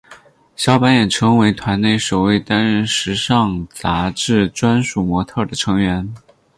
[0.55, 6.11] 小坂也成为团内首位担任时尚杂志专属模特儿的成员。